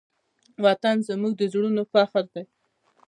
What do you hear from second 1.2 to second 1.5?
د